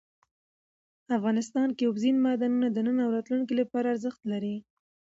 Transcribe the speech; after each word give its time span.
افغانستان 1.17 1.67
کې 1.77 1.83
اوبزین 1.85 2.15
معدنونه 2.25 2.67
د 2.71 2.77
نن 2.85 2.97
او 3.05 3.09
راتلونکي 3.15 3.53
لپاره 3.61 3.87
ارزښت 3.93 4.21
لري. 4.31 4.55